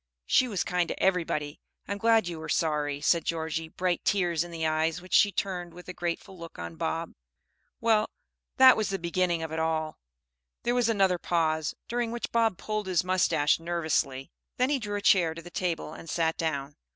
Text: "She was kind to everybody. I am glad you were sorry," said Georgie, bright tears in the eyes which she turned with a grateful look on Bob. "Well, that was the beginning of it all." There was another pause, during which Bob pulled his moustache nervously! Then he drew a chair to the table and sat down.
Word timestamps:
"She 0.25 0.47
was 0.47 0.63
kind 0.63 0.87
to 0.87 0.99
everybody. 0.99 1.59
I 1.87 1.91
am 1.91 1.99
glad 1.99 2.27
you 2.27 2.39
were 2.39 2.49
sorry," 2.49 3.01
said 3.01 3.23
Georgie, 3.23 3.67
bright 3.69 4.03
tears 4.03 4.43
in 4.43 4.49
the 4.49 4.65
eyes 4.65 4.99
which 4.99 5.13
she 5.13 5.31
turned 5.31 5.75
with 5.75 5.87
a 5.87 5.93
grateful 5.93 6.35
look 6.39 6.57
on 6.57 6.75
Bob. 6.75 7.13
"Well, 7.79 8.09
that 8.57 8.75
was 8.75 8.89
the 8.89 8.97
beginning 8.97 9.43
of 9.43 9.51
it 9.51 9.59
all." 9.59 9.99
There 10.63 10.73
was 10.73 10.89
another 10.89 11.19
pause, 11.19 11.75
during 11.87 12.09
which 12.11 12.31
Bob 12.31 12.57
pulled 12.57 12.87
his 12.87 13.03
moustache 13.03 13.59
nervously! 13.59 14.31
Then 14.57 14.71
he 14.71 14.79
drew 14.79 14.95
a 14.97 15.01
chair 15.03 15.35
to 15.35 15.41
the 15.43 15.51
table 15.51 15.93
and 15.93 16.09
sat 16.09 16.35
down. 16.35 16.77